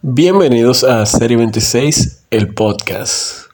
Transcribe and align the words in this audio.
Bienvenidos 0.00 0.84
a 0.84 1.04
Serie 1.06 1.36
26, 1.36 2.26
el 2.30 2.54
podcast. 2.54 3.47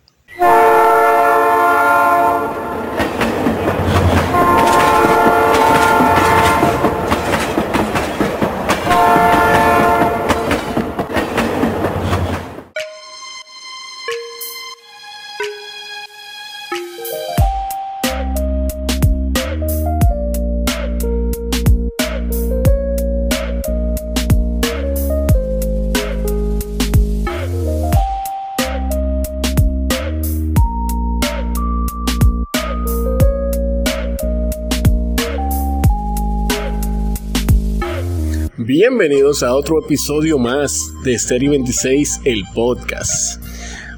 Bienvenidos 38.67 39.43
a 39.43 39.55
otro 39.55 39.79
episodio 39.85 40.39
más 40.39 40.91
de 41.05 41.19
Stereo 41.19 41.51
26, 41.51 42.23
el 42.25 42.45
podcast. 42.55 43.39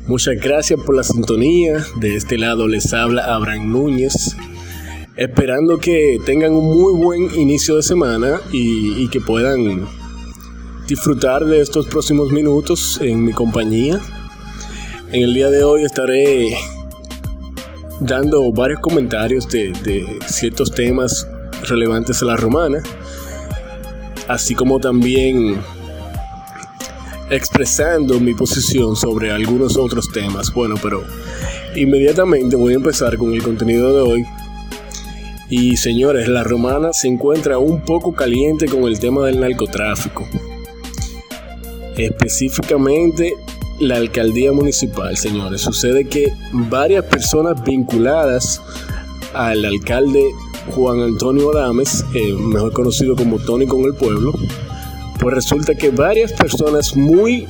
Muchas 0.09 0.35
gracias 0.41 0.81
por 0.81 0.97
la 0.97 1.05
sintonía. 1.05 1.87
De 2.01 2.17
este 2.17 2.37
lado 2.37 2.67
les 2.67 2.93
habla 2.93 3.33
Abraham 3.33 3.71
Núñez. 3.71 4.35
Esperando 5.15 5.79
que 5.79 6.19
tengan 6.27 6.53
un 6.53 6.65
muy 6.65 7.01
buen 7.01 7.33
inicio 7.39 7.77
de 7.77 7.85
semana 7.85 8.41
y, 8.51 9.07
que 9.11 9.21
puedan 9.21 9.87
disfrutar 10.89 11.45
de 11.45 11.61
estos 11.61 11.87
próximos 11.87 12.33
minutos 12.33 12.99
en 13.01 13.25
mi 13.25 13.33
compañía. 13.33 14.01
En 15.13 15.23
el 15.23 15.33
día 15.33 15.49
de 15.49 15.63
hoy 15.63 15.85
estaré 15.85 16.57
dando 18.01 18.51
varios 18.51 18.81
comentarios 18.81 19.49
de, 19.49 19.71
de 19.85 20.19
ciertos 20.27 20.73
temas 20.73 21.25
relevantes 21.69 22.21
a 22.21 22.25
la 22.25 22.37
romana 22.37 22.83
así 24.29 24.55
como 24.55 24.79
también 24.81 25.61
expresando 27.31 28.21
mi 28.21 28.35
posición 28.35 28.97
sobre 28.97 29.31
algunos 29.33 29.77
otros 29.77 30.11
temas. 30.13 30.53
Bueno, 30.53 30.77
pero 30.83 31.05
inmediatamente 31.75 32.57
voy 32.57 32.73
a 32.73 32.77
empezar 32.77 33.17
con 33.17 33.33
el 33.33 33.43
contenido 33.43 33.95
de 33.95 34.13
hoy. 34.13 34.27
Y 35.49 35.77
señores, 35.77 36.29
la 36.29 36.43
romana 36.43 36.93
se 36.93 37.09
encuentra 37.09 37.59
un 37.59 37.83
poco 37.83 38.15
caliente 38.15 38.67
con 38.67 38.85
el 38.85 38.99
tema 38.99 39.27
del 39.27 39.41
narcotráfico. 39.41 40.27
Específicamente 41.97 43.33
la 43.79 43.97
alcaldía 43.97 44.53
municipal, 44.53 45.17
señores. 45.17 45.61
Sucede 45.61 46.09
que 46.09 46.33
varias 46.53 47.05
personas 47.05 47.63
vinculadas 47.63 48.61
al 49.35 49.65
alcalde 49.65 50.25
Juan 50.75 51.01
Antonio 51.01 51.51
Adames, 51.53 52.05
eh, 52.15 52.33
mejor 52.35 52.73
conocido 52.73 53.17
como 53.17 53.39
Tony 53.39 53.67
con 53.67 53.83
el 53.85 53.95
pueblo, 53.95 54.33
pues 55.21 55.35
resulta 55.35 55.75
que 55.75 55.91
varias 55.91 56.33
personas 56.33 56.97
muy 56.97 57.47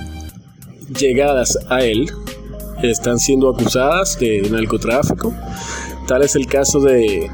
llegadas 0.99 1.59
a 1.69 1.83
él 1.83 2.11
están 2.83 3.19
siendo 3.19 3.49
acusadas 3.49 4.19
de 4.19 4.49
narcotráfico. 4.51 5.35
Tal 6.07 6.23
es 6.23 6.37
el 6.37 6.47
caso 6.47 6.81
de 6.81 7.31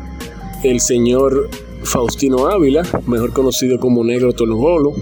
el 0.64 0.80
señor 0.80 1.50
Faustino 1.82 2.46
Ávila, 2.46 2.82
mejor 3.06 3.32
conocido 3.32 3.78
como 3.78 4.04
Negro 4.04 4.32
Tonogolo, 4.32 4.92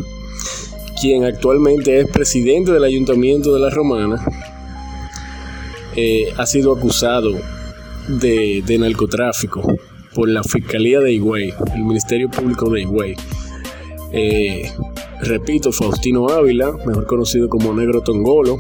quien 1.00 1.24
actualmente 1.24 2.00
es 2.00 2.08
presidente 2.08 2.72
del 2.72 2.84
Ayuntamiento 2.84 3.52
de 3.52 3.60
La 3.60 3.70
Romana, 3.70 4.24
eh, 5.94 6.32
ha 6.36 6.46
sido 6.46 6.72
acusado 6.72 7.32
de, 8.08 8.62
de 8.66 8.78
narcotráfico 8.78 9.62
por 10.14 10.28
la 10.28 10.42
Fiscalía 10.42 11.00
de 11.00 11.12
Higüey, 11.12 11.54
el 11.74 11.84
Ministerio 11.84 12.30
Público 12.30 12.70
de 12.70 12.82
Higüey. 12.82 13.16
Eh, 14.12 14.70
repito, 15.22 15.72
Faustino 15.72 16.28
Ávila, 16.28 16.72
mejor 16.86 17.06
conocido 17.06 17.48
como 17.48 17.72
Negro 17.72 18.02
Tongolo, 18.02 18.56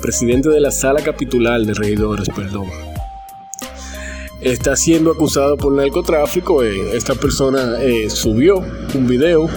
presidente 0.00 0.50
de 0.50 0.60
la 0.60 0.70
Sala 0.70 1.00
Capitular 1.02 1.60
de 1.62 1.74
Regidores, 1.74 2.28
perdón. 2.28 2.66
Está 4.42 4.76
siendo 4.76 5.10
acusado 5.10 5.56
por 5.56 5.72
narcotráfico. 5.72 6.62
Eh, 6.62 6.94
esta 6.94 7.14
persona 7.14 7.80
eh, 7.80 8.10
subió 8.10 8.62
un 8.94 9.06
video 9.06 9.48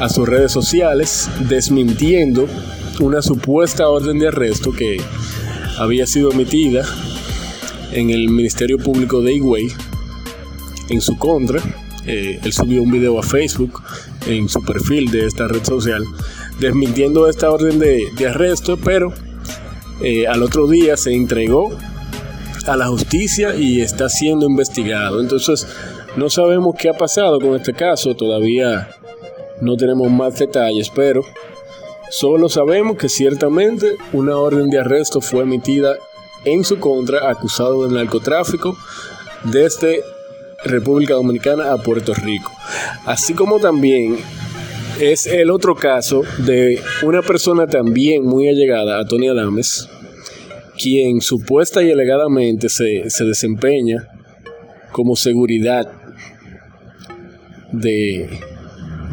a 0.00 0.08
sus 0.08 0.28
redes 0.28 0.50
sociales 0.50 1.30
desmintiendo 1.48 2.48
una 2.98 3.22
supuesta 3.22 3.88
orden 3.88 4.18
de 4.18 4.28
arresto 4.28 4.72
que 4.72 5.00
había 5.78 6.06
sido 6.06 6.32
emitida 6.32 6.84
en 7.92 8.10
el 8.10 8.28
Ministerio 8.28 8.78
Público 8.78 9.22
de 9.22 9.34
Higüey 9.34 9.68
en 10.88 11.00
su 11.00 11.16
contra. 11.18 11.60
Eh, 12.06 12.38
él 12.42 12.52
subió 12.52 12.82
un 12.82 12.90
video 12.90 13.18
a 13.18 13.22
Facebook 13.22 13.82
en 14.26 14.48
su 14.48 14.62
perfil 14.62 15.10
de 15.10 15.26
esta 15.26 15.48
red 15.48 15.64
social 15.64 16.04
desmintiendo 16.58 17.28
esta 17.28 17.50
orden 17.50 17.78
de, 17.78 18.28
arresto, 18.28 18.76
pero 18.76 19.12
eh, 20.02 20.26
al 20.26 20.42
otro 20.42 20.66
día 20.66 20.96
se 20.96 21.12
entregó 21.12 21.76
a 22.66 22.76
la 22.76 22.86
justicia 22.86 23.54
y 23.54 23.80
está 23.80 24.08
siendo 24.08 24.46
investigado. 24.46 25.20
Entonces, 25.20 25.66
no 26.16 26.30
sabemos 26.30 26.76
qué 26.78 26.88
ha 26.88 26.94
pasado 26.94 27.40
con 27.40 27.54
este 27.54 27.72
caso, 27.72 28.14
todavía 28.14 28.88
no 29.60 29.76
tenemos 29.76 30.10
más 30.10 30.38
detalles, 30.38 30.90
pero 30.94 31.22
solo 32.10 32.48
sabemos 32.48 32.96
que 32.96 33.08
ciertamente 33.08 33.96
una 34.12 34.36
orden 34.36 34.70
de 34.70 34.78
arresto 34.78 35.20
fue 35.20 35.42
emitida 35.42 35.94
en 36.44 36.64
su 36.64 36.78
contra, 36.78 37.30
acusado 37.30 37.86
de 37.86 37.94
narcotráfico, 37.94 38.76
desde 39.44 40.02
República 40.64 41.14
Dominicana 41.14 41.72
a 41.72 41.78
Puerto 41.78 42.14
Rico. 42.14 42.50
Así 43.04 43.34
como 43.34 43.58
también 43.58 44.16
es 45.00 45.26
el 45.26 45.50
otro 45.50 45.74
caso 45.74 46.22
de 46.38 46.80
una 47.02 47.22
persona 47.22 47.66
también 47.66 48.24
muy 48.24 48.48
allegada 48.48 48.98
a 48.98 49.04
Tony 49.06 49.28
Adames, 49.28 49.88
quien 50.78 51.20
supuesta 51.20 51.82
y 51.82 51.90
alegadamente 51.90 52.68
se, 52.68 53.04
desempeña 53.24 54.08
como 54.92 55.16
seguridad 55.16 55.90
de, 57.72 58.28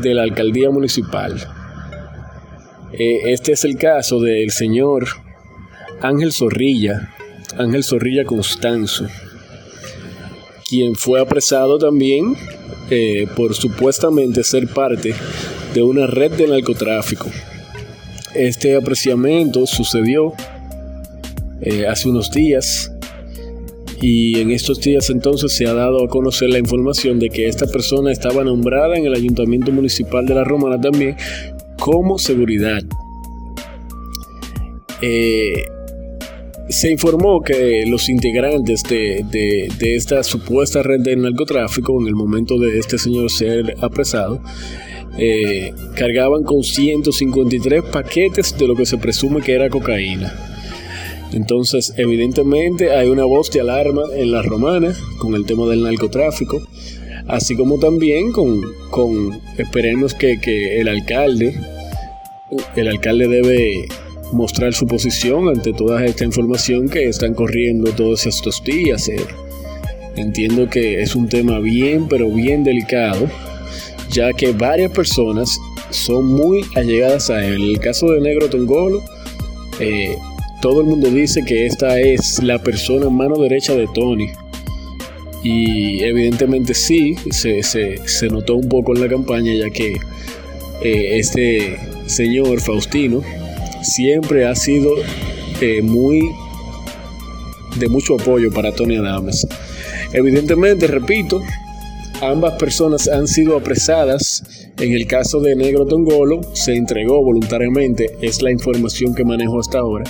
de 0.02 0.14
la 0.14 0.24
alcaldía 0.24 0.70
municipal. 0.70 1.36
Eh, 2.94 3.32
este 3.32 3.54
es 3.54 3.64
el 3.66 3.78
caso 3.78 4.20
del 4.20 4.52
señor 4.52 5.08
Ángel 6.02 6.32
Zorrilla, 6.32 7.10
Ángel 7.58 7.84
Zorrilla 7.84 8.26
Constanzo 8.26 9.08
quien 10.72 10.96
fue 10.96 11.20
apresado 11.20 11.78
también 11.78 12.34
eh, 12.90 13.28
por 13.36 13.54
supuestamente 13.54 14.42
ser 14.42 14.70
parte 14.70 15.14
de 15.74 15.84
una 15.84 16.08
red 16.08 16.32
de 16.32 16.48
narcotráfico. 16.48 17.30
Este 18.34 18.78
apreciamiento 18.78 19.68
sucedió 19.68 20.32
eh, 21.60 21.88
hace 21.88 22.08
unos 22.08 22.32
días 22.32 22.90
y 24.02 24.40
en 24.40 24.52
estos 24.52 24.80
días 24.80 25.10
entonces 25.10 25.52
se 25.52 25.68
ha 25.68 25.74
dado 25.74 26.06
a 26.06 26.08
conocer 26.08 26.50
la 26.50 26.60
información 26.60 27.20
de 27.20 27.30
que 27.30 27.50
esta 27.50 27.68
persona 27.68 28.10
estaba 28.10 28.46
nombrada 28.46 28.96
en 28.96 29.06
el 29.06 29.14
Ayuntamiento 29.14 29.74
Municipal 29.74 30.26
de 30.26 30.36
La 30.36 30.46
Romana 30.46 30.80
también 30.80 31.18
como 31.82 32.18
seguridad. 32.18 32.82
Eh, 35.02 35.66
se 36.72 36.92
informó 36.92 37.42
que 37.42 37.86
los 37.86 38.10
integrantes 38.10 38.84
de, 38.84 39.68
esta 39.82 40.24
supuesta 40.24 40.82
red 40.82 41.02
de 41.02 41.16
narcotráfico, 41.16 42.00
en 42.00 42.08
el 42.08 42.16
momento 42.16 42.58
de 42.58 42.80
este 42.80 42.98
señor 42.98 43.30
ser 43.30 43.76
apresado, 43.82 44.42
eh, 45.18 45.74
cargaban 45.96 46.44
con 46.44 46.64
153 46.64 47.84
paquetes 47.84 48.58
de 48.58 48.68
lo 48.68 48.76
que 48.76 48.86
se 48.86 48.98
presume 48.98 49.42
que 49.42 49.54
era 49.54 49.70
cocaína. 49.70 50.34
Entonces, 51.34 51.94
evidentemente 51.98 52.92
hay 52.92 53.08
una 53.08 53.26
voz 53.26 53.52
de 53.52 53.62
alarma 53.62 54.04
en 54.16 54.32
la 54.32 54.42
romana 54.42 54.94
con 55.20 55.36
el 55.36 55.46
tema 55.46 55.66
del 55.68 55.84
narcotráfico, 55.84 56.62
así 57.28 57.56
como 57.56 57.80
también 57.80 58.32
con, 58.32 58.62
con 58.90 59.40
esperemos 59.58 60.14
que, 60.14 60.40
que 60.40 60.80
el 60.82 60.88
alcalde, 60.88 61.56
el 62.76 62.88
alcalde 62.88 63.28
debe 63.28 63.88
mostrar 64.32 64.74
su 64.74 64.88
posición 64.88 65.50
ante 65.50 65.74
toda 65.74 66.06
esta 66.06 66.26
información 66.26 66.90
que 66.90 67.08
están 67.08 67.34
corriendo 67.34 67.92
todos 67.92 68.26
estos 68.26 68.64
días. 68.64 69.08
Eh. 69.10 69.18
Entiendo 70.16 70.70
que 70.70 71.02
es 71.02 71.16
un 71.16 71.30
tema 71.30 71.60
bien, 71.60 72.08
pero 72.08 72.30
bien 72.30 72.64
delicado, 72.64 73.30
ya 74.10 74.34
que 74.34 74.52
varias 74.52 74.92
personas 74.92 75.60
son 75.90 76.26
muy 76.26 76.66
allegadas 76.76 77.30
a 77.30 77.46
él. 77.46 77.56
En 77.56 77.70
el 77.70 77.80
caso 77.80 78.08
de 78.08 78.22
Negro 78.22 78.50
Tongolo, 78.50 79.02
eh, 79.80 80.18
todo 80.62 80.82
el 80.82 80.88
mundo 80.88 81.10
dice 81.10 81.44
que 81.44 81.66
esta 81.66 82.00
es 82.00 82.42
la 82.44 82.60
persona 82.60 83.10
mano 83.10 83.38
derecha 83.38 83.74
de 83.74 83.88
Tony. 83.94 84.28
Y 85.44 86.04
evidentemente 86.04 86.74
sí, 86.74 87.16
se, 87.32 87.64
se, 87.64 88.28
notó 88.28 88.56
un 88.56 88.70
poco 88.70 88.94
en 88.94 89.02
la 89.02 89.10
campaña, 89.10 89.54
ya 89.56 89.72
que 89.72 89.94
eh, 90.84 91.18
este 91.18 91.80
señor 92.06 92.62
Faustino 92.62 93.24
siempre 93.82 94.46
ha 94.46 94.56
sido 94.56 94.92
eh, 95.62 95.82
muy 95.82 96.22
de 97.78 97.90
mucho 97.90 98.16
apoyo 98.16 98.52
para 98.52 98.72
Tony 98.72 98.98
Adames. 98.98 99.48
Evidentemente, 100.14 100.88
repito, 100.88 101.42
ambas 102.22 102.54
personas 102.54 103.08
han 103.08 103.28
sido 103.28 103.58
apresadas. 103.58 104.44
En 104.78 104.94
el 104.94 105.06
caso 105.06 105.40
de 105.42 105.56
Negro 105.56 105.86
Tongolo, 105.86 106.42
se 106.54 106.76
entregó 106.76 107.24
voluntariamente, 107.24 108.16
es 108.22 108.42
la 108.42 108.52
información 108.52 109.14
que 109.14 109.24
manejo 109.24 109.60
hasta 109.60 109.80
ahora, 109.80 110.06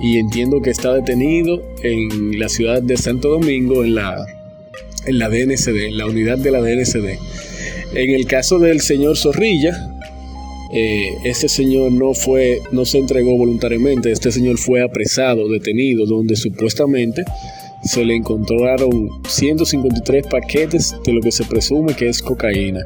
y 0.00 0.18
entiendo 0.18 0.60
que 0.60 0.70
está 0.70 0.94
detenido 0.94 1.62
en 1.82 2.38
la 2.38 2.48
ciudad 2.48 2.82
de 2.82 2.96
Santo 2.96 3.28
Domingo, 3.28 3.84
en 3.84 3.94
la, 3.94 4.24
en 5.06 5.18
la 5.18 5.28
DNCD, 5.28 5.88
en 5.88 5.98
la 5.98 6.06
unidad 6.06 6.38
de 6.38 6.50
la 6.50 6.60
DNCD. 6.60 7.18
En 7.94 8.10
el 8.10 8.26
caso 8.26 8.58
del 8.58 8.80
señor 8.80 9.16
Zorrilla, 9.16 9.92
eh, 10.72 11.18
este 11.24 11.48
señor 11.48 11.92
no 11.92 12.14
fue, 12.14 12.60
no 12.72 12.84
se 12.84 12.98
entregó 12.98 13.36
voluntariamente, 13.36 14.10
este 14.10 14.32
señor 14.32 14.56
fue 14.56 14.82
apresado, 14.82 15.48
detenido, 15.48 16.06
donde 16.06 16.34
supuestamente 16.34 17.24
se 17.84 18.04
le 18.04 18.14
encontraron 18.14 19.10
153 19.28 20.26
paquetes 20.28 20.94
de 21.04 21.12
lo 21.12 21.20
que 21.20 21.32
se 21.32 21.44
presume 21.44 21.94
que 21.94 22.08
es 22.08 22.22
cocaína. 22.22 22.84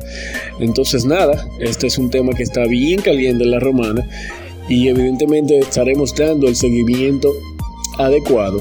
Entonces 0.58 1.04
nada, 1.04 1.46
este 1.60 1.86
es 1.86 1.98
un 1.98 2.10
tema 2.10 2.32
que 2.32 2.42
está 2.42 2.64
bien 2.64 3.00
caliente 3.02 3.44
en 3.44 3.50
la 3.50 3.60
romana 3.60 4.08
y 4.68 4.88
evidentemente 4.88 5.58
estaremos 5.58 6.14
dando 6.14 6.48
el 6.48 6.56
seguimiento 6.56 7.30
adecuado. 7.98 8.60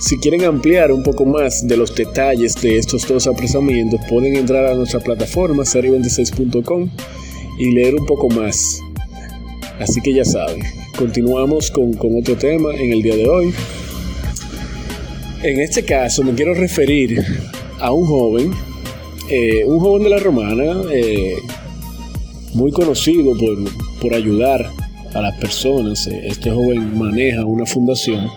Si 0.00 0.18
quieren 0.18 0.44
ampliar 0.44 0.92
un 0.92 1.02
poco 1.02 1.24
más 1.24 1.66
de 1.66 1.76
los 1.76 1.94
detalles 1.94 2.54
de 2.60 2.76
estos 2.76 3.06
dos 3.08 3.26
apresamientos, 3.26 4.00
pueden 4.08 4.36
entrar 4.36 4.66
a 4.66 4.74
nuestra 4.74 5.00
plataforma 5.00 5.64
serie26.com 5.64 6.90
y 7.58 7.72
leer 7.72 7.96
un 7.96 8.06
poco 8.06 8.28
más. 8.28 8.80
Así 9.80 10.00
que 10.00 10.12
ya 10.12 10.24
saben, 10.24 10.62
continuamos 10.96 11.70
con, 11.70 11.96
otro 12.18 12.36
tema 12.36 12.74
en 12.74 12.92
el 12.92 13.02
día 13.02 13.16
de 13.16 13.28
hoy. 13.28 13.54
En 15.42 15.60
este 15.60 15.84
caso 15.84 16.24
me 16.24 16.34
quiero 16.34 16.54
referir 16.54 17.24
a 17.78 17.92
un 17.92 18.06
joven, 18.06 18.52
eh, 19.28 19.64
un 19.64 19.78
joven 19.78 20.04
de 20.04 20.10
la 20.10 20.18
romana, 20.18 20.82
eh, 20.92 21.36
muy 22.54 22.72
conocido 22.72 23.36
por, 23.36 23.56
por, 24.00 24.14
ayudar 24.14 24.68
a 25.14 25.20
las 25.20 25.38
personas. 25.38 26.06
Este 26.06 26.50
joven 26.50 26.98
maneja 26.98 27.44
una 27.44 27.66
fundación, 27.66 28.28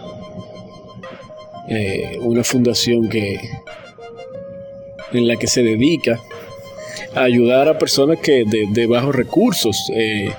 eh, 1.69 2.17
una 2.21 2.43
fundación 2.43 3.09
que 3.09 3.39
en 5.13 5.27
la 5.27 5.35
que 5.37 5.47
se 5.47 5.63
dedica 5.63 6.19
ayudar 7.15 7.67
a 7.67 7.77
personas 7.77 8.19
que 8.19 8.43
de, 8.45 8.87
bajos 8.87 9.15
recursos. 9.15 9.77
Eh, 9.93 10.31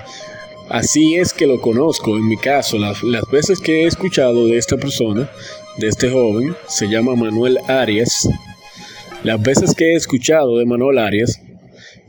así 0.69 1.15
es 1.15 1.33
que 1.33 1.47
lo 1.47 1.61
conozco 1.61 2.15
en 2.17 2.27
mi 2.27 2.37
caso. 2.37 2.77
Las, 2.77 3.01
veces 3.31 3.59
que 3.59 3.83
he 3.83 3.87
escuchado 3.87 4.47
de 4.47 4.57
esta 4.57 4.77
persona, 4.77 5.29
de 5.77 5.87
este 5.87 6.09
joven, 6.09 6.55
se 6.67 6.87
llama 6.87 7.15
Manuel 7.15 7.59
Arias. 7.67 8.29
Las 9.23 9.41
veces 9.41 9.73
que 9.73 9.93
he 9.93 9.95
escuchado 9.95 10.57
de 10.57 10.65
Manuel 10.65 10.97
Arias, 10.97 11.41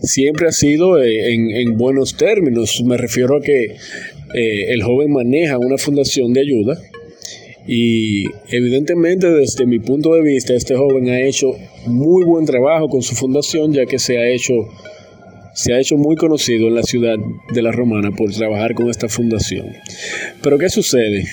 siempre 0.00 0.48
ha 0.48 0.52
sido 0.52 1.02
eh, 1.02 1.34
en, 1.34 1.76
buenos 1.76 2.16
términos. 2.16 2.82
Me 2.84 2.96
refiero 2.96 3.36
a 3.36 3.40
que 3.40 3.76
eh, 4.34 4.72
el 4.72 4.82
joven 4.82 5.12
maneja 5.12 5.58
una 5.58 5.78
fundación 5.78 6.32
de 6.32 6.40
ayuda 6.40 6.78
y 7.66 8.24
evidentemente 8.48 9.30
desde 9.30 9.66
mi 9.66 9.78
punto 9.78 10.14
de 10.14 10.22
vista 10.22 10.54
este 10.54 10.76
joven 10.76 11.08
ha 11.08 11.20
hecho 11.20 11.52
muy 11.86 12.24
buen 12.24 12.44
trabajo 12.44 12.88
con 12.88 13.02
su 13.02 13.14
fundación 13.14 13.72
ya 13.72 13.86
que 13.86 13.98
se 13.98 14.18
ha 14.18 14.28
hecho 14.28 14.54
se 15.54 15.72
ha 15.72 15.78
hecho 15.78 15.96
muy 15.96 16.16
conocido 16.16 16.68
en 16.68 16.74
la 16.74 16.82
ciudad 16.82 17.16
de 17.52 17.62
La 17.62 17.70
Romana 17.70 18.10
por 18.10 18.32
trabajar 18.32 18.74
con 18.74 18.90
esta 18.90 19.08
fundación. 19.08 19.68
Pero 20.42 20.58
¿qué 20.58 20.68
sucede? 20.68 21.24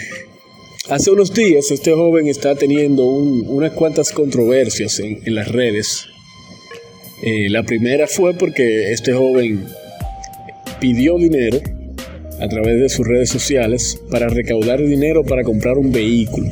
Hace 0.89 1.09
unos 1.09 1.33
días 1.33 1.71
este 1.71 1.91
joven 1.91 2.27
está 2.27 2.53
teniendo 2.55 3.03
unas 3.05 3.71
cuantas 3.71 4.11
controversias 4.11 4.99
en, 4.99 5.19
las 5.33 5.47
redes. 5.47 6.05
Eh, 7.23 7.49
la 7.49 7.63
primera 7.63 8.05
fue 8.05 8.35
porque 8.35 8.91
este 8.91 9.11
joven 9.13 9.65
pidió 10.79 11.17
dinero 11.17 11.59
a 12.41 12.47
través 12.47 12.79
de 12.79 12.89
sus 12.89 13.07
redes 13.07 13.29
sociales 13.29 14.01
para 14.09 14.27
recaudar 14.27 14.81
dinero 14.81 15.23
para 15.23 15.43
comprar 15.43 15.77
un 15.77 15.91
vehículo. 15.91 16.47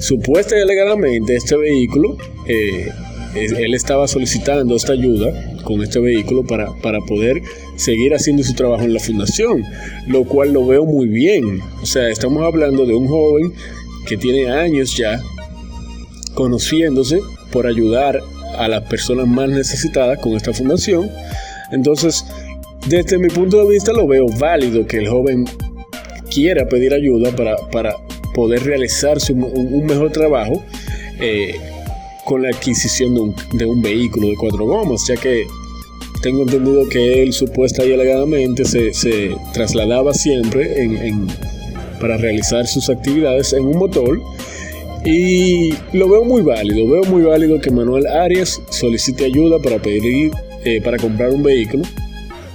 Supuesta 0.00 0.56
y 0.56 0.60
alegadamente 0.60 1.36
este 1.36 1.56
vehículo, 1.56 2.16
eh, 2.46 2.88
él 3.34 3.74
estaba 3.74 4.08
solicitando 4.08 4.74
esta 4.74 4.92
ayuda 4.92 5.56
con 5.62 5.82
este 5.82 6.00
vehículo 6.00 6.44
para, 6.44 6.72
para 6.82 7.00
poder 7.00 7.40
seguir 7.76 8.14
haciendo 8.14 8.42
su 8.42 8.54
trabajo 8.54 8.84
en 8.84 8.94
la 8.94 9.00
fundación, 9.00 9.64
lo 10.06 10.24
cual 10.24 10.52
lo 10.52 10.66
veo 10.66 10.84
muy 10.84 11.08
bien. 11.08 11.60
O 11.82 11.86
sea, 11.86 12.08
estamos 12.08 12.42
hablando 12.42 12.86
de 12.86 12.94
un 12.94 13.06
joven 13.06 13.52
que 14.06 14.16
tiene 14.16 14.50
años 14.50 14.96
ya 14.96 15.22
conociéndose 16.34 17.20
por 17.52 17.66
ayudar 17.66 18.20
a 18.56 18.68
las 18.68 18.84
personas 18.84 19.26
más 19.26 19.48
necesitadas 19.48 20.18
con 20.18 20.32
esta 20.34 20.52
fundación. 20.52 21.10
Entonces, 21.70 22.24
desde 22.86 23.18
mi 23.18 23.28
punto 23.28 23.62
de 23.64 23.72
vista 23.72 23.92
lo 23.92 24.06
veo 24.06 24.26
válido 24.38 24.86
que 24.86 24.98
el 24.98 25.08
joven 25.08 25.44
quiera 26.32 26.68
pedir 26.68 26.94
ayuda 26.94 27.34
para, 27.34 27.56
para 27.72 27.94
poder 28.34 28.62
realizar 28.62 29.18
un, 29.30 29.84
mejor 29.86 30.12
trabajo 30.12 30.62
eh, 31.20 31.54
con 32.24 32.42
la 32.42 32.50
adquisición 32.50 33.14
de 33.14 33.20
un, 33.20 33.34
de 33.54 33.66
un, 33.66 33.82
vehículo 33.82 34.28
de 34.28 34.36
cuatro 34.36 34.66
gomas, 34.66 35.02
ya 35.08 35.16
que 35.16 35.44
tengo 36.22 36.42
entendido 36.42 36.88
que 36.88 37.22
él 37.22 37.32
supuesta 37.32 37.84
y 37.84 37.92
alegadamente 37.92 38.64
se, 38.64 39.34
trasladaba 39.52 40.14
siempre 40.14 40.82
en, 40.82 41.26
para 42.00 42.16
realizar 42.16 42.66
sus 42.66 42.90
actividades 42.90 43.52
en 43.52 43.64
un 43.66 43.78
motor. 43.78 44.20
Y 45.04 45.72
lo 45.92 46.08
veo 46.08 46.24
muy 46.24 46.42
válido, 46.42 46.88
veo 46.88 47.04
muy 47.04 47.22
válido 47.22 47.60
que 47.60 47.70
Manuel 47.70 48.06
Arias 48.06 48.60
solicite 48.68 49.24
ayuda 49.24 49.58
para 49.58 49.78
pedir, 49.78 50.32
eh, 50.64 50.80
para 50.82 50.98
comprar 50.98 51.30
un 51.30 51.42
vehículo 51.42 51.84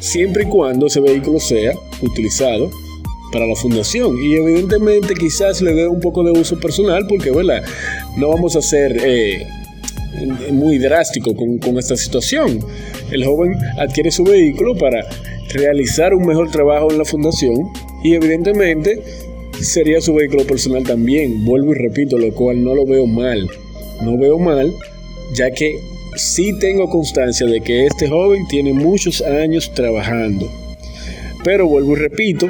siempre 0.04 0.44
y 0.44 0.48
cuando 0.48 0.88
ese 0.88 1.00
vehículo 1.00 1.40
sea 1.40 1.74
utilizado 2.02 2.70
para 3.32 3.48
la 3.48 3.56
fundación. 3.56 4.18
Y 4.22 4.36
evidentemente 4.36 5.14
quizás 5.16 5.62
le 5.62 5.74
dé 5.74 5.88
un 5.88 6.02
poco 6.02 6.24
de 6.24 6.32
uso 6.32 6.60
personal 6.60 7.06
porque, 7.08 7.32
¿verdad? 7.32 7.64
No 8.18 8.30
vamos 8.30 8.56
a 8.56 8.62
ser 8.62 8.98
eh, 9.04 9.48
muy 10.52 10.78
drástico 10.78 11.34
con, 11.36 11.58
con, 11.58 11.80
esta 11.80 11.96
situación. 11.96 12.60
El 13.12 13.26
joven 13.26 13.56
adquiere 13.80 14.12
su 14.12 14.24
vehículo 14.24 14.76
para 14.76 15.08
realizar 15.54 16.14
un 16.14 16.26
mejor 16.28 16.52
trabajo 16.52 16.92
en 16.92 16.98
la 16.98 17.06
fundación 17.06 17.56
y 18.04 18.14
evidentemente 18.14 19.02
sería 19.62 20.02
su 20.02 20.14
vehículo 20.14 20.44
personal 20.44 20.84
también. 20.84 21.46
Vuelvo 21.46 21.72
y 21.72 21.76
repito, 21.76 22.18
lo 22.18 22.34
cual 22.34 22.62
no 22.62 22.76
lo 22.76 22.86
veo 22.86 23.08
mal. 23.08 23.48
No 24.04 24.18
veo 24.18 24.38
mal, 24.38 24.74
ya 25.34 25.50
que 25.52 25.80
sí 26.16 26.58
tengo 26.60 26.90
constancia 26.90 27.46
de 27.48 27.62
que 27.62 27.86
este 27.86 28.08
joven 28.08 28.48
tiene 28.48 28.74
muchos 28.74 29.22
años 29.22 29.72
trabajando. 29.74 30.50
Pero 31.44 31.68
vuelvo 31.68 31.94
y 31.94 31.96
repito, 31.96 32.48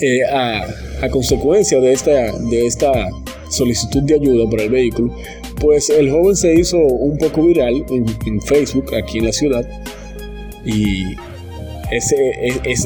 eh, 0.00 0.24
a, 0.24 1.08
consecuencia 1.10 1.80
de 1.80 1.92
esta, 1.92 2.32
de 2.38 2.66
esta 2.66 3.10
solicitud 3.50 4.02
de 4.02 4.14
ayuda 4.14 4.48
para 4.48 4.64
el 4.64 4.70
vehículo, 4.70 5.14
pues 5.60 5.90
el 5.90 6.10
joven 6.10 6.36
se 6.36 6.54
hizo 6.54 6.78
un 6.78 7.18
poco 7.18 7.44
viral 7.44 7.84
en, 7.90 8.40
Facebook 8.42 8.94
aquí 8.94 9.18
en 9.18 9.26
la 9.26 9.32
ciudad 9.32 9.68
y 10.64 11.04
ese, 11.90 12.32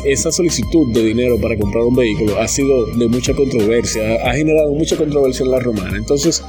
esa 0.07 0.33
solicitud 0.33 0.93
de 0.93 1.05
dinero 1.05 1.41
para 1.41 1.57
comprar 1.57 1.85
un 1.85 1.95
vehículo 1.95 2.41
ha 2.41 2.49
sido 2.49 2.87
de 2.87 3.07
mucha 3.09 3.35
controversia, 3.35 4.17
ha 4.25 4.35
generado 4.35 4.73
mucha 4.73 4.97
controversia 4.97 5.45
en 5.45 5.53
la 5.53 5.61
romana. 5.61 5.97
Entonces, 5.97 6.43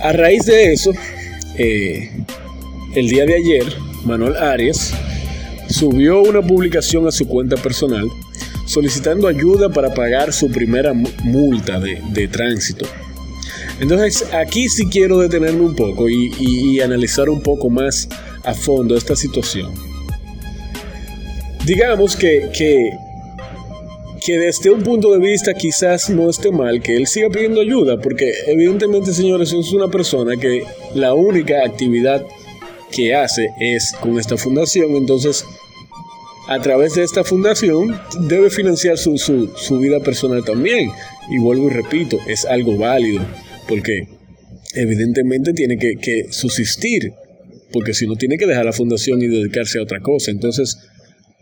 a 0.00 0.12
raíz 0.12 0.44
de 0.44 0.72
eso, 0.72 0.92
eh, 1.58 2.10
el 2.94 3.08
día 3.08 3.26
de 3.26 3.34
ayer, 3.34 3.64
Manuel 4.04 4.36
Arias 4.36 4.92
subió 5.68 6.22
una 6.22 6.42
publicación 6.42 7.06
a 7.06 7.10
su 7.10 7.26
cuenta 7.26 7.56
personal 7.56 8.08
solicitando 8.66 9.28
ayuda 9.28 9.70
para 9.70 9.94
pagar 9.94 10.32
su 10.32 10.50
primera 10.50 10.92
multa 10.92 11.80
de, 11.80 12.28
tránsito. 12.28 12.84
Entonces 13.80 14.32
aquí 14.34 14.68
sí 14.68 14.86
quiero 14.88 15.18
detenerme 15.18 15.60
un 15.60 15.76
poco 15.76 16.08
y, 16.08 16.80
analizar 16.80 17.30
un 17.30 17.42
poco 17.42 17.70
más 17.70 18.08
a 18.44 18.52
fondo 18.52 18.96
esta 18.96 19.16
situación. 19.16 19.72
Digamos 21.64 22.16
que, 22.16 22.50
que 22.56 22.90
que 24.26 24.38
desde 24.38 24.70
un 24.70 24.82
punto 24.82 25.12
de 25.12 25.20
vista 25.20 25.54
quizás 25.54 26.10
no 26.10 26.28
esté 26.28 26.50
mal 26.50 26.82
que 26.82 26.96
él 26.96 27.06
siga 27.06 27.30
pidiendo 27.30 27.60
ayuda, 27.60 28.00
porque 28.00 28.32
evidentemente, 28.48 29.12
señores, 29.12 29.52
es 29.52 29.72
una 29.72 29.88
persona 29.88 30.36
que 30.36 30.64
la 30.96 31.14
única 31.14 31.64
actividad 31.64 32.26
que 32.90 33.14
hace 33.14 33.50
es 33.60 33.92
con 34.00 34.18
esta 34.18 34.36
fundación, 34.36 34.96
entonces 34.96 35.44
a 36.48 36.60
través 36.60 36.96
de 36.96 37.04
esta 37.04 37.22
fundación 37.22 38.00
debe 38.28 38.50
financiar 38.50 38.98
su, 38.98 39.16
su, 39.16 39.78
vida 39.78 40.00
personal 40.00 40.44
también. 40.44 40.90
Y 41.30 41.38
vuelvo 41.38 41.68
y 41.68 41.70
repito, 41.70 42.18
es 42.26 42.44
algo 42.46 42.76
válido, 42.76 43.24
porque 43.68 44.08
evidentemente 44.74 45.52
tiene 45.52 45.78
que, 45.78 45.96
que 45.96 46.32
subsistir, 46.32 47.12
porque 47.72 47.94
si 47.94 48.08
no 48.08 48.16
tiene 48.16 48.38
que 48.38 48.46
dejar 48.46 48.64
la 48.64 48.72
fundación 48.72 49.22
y 49.22 49.28
dedicarse 49.28 49.78
a 49.78 49.82
otra 49.82 50.00
cosa. 50.00 50.32
Entonces, 50.32 50.78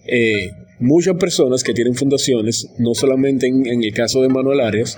eh, 0.07 0.51
muchas 0.79 1.17
personas 1.17 1.63
que 1.63 1.73
tienen 1.73 1.95
fundaciones, 1.95 2.69
no 2.79 2.95
solamente 2.95 3.47
en, 3.47 3.83
el 3.83 3.93
caso 3.93 4.23
de 4.23 4.29
Manuel 4.29 4.61
Arias, 4.61 4.97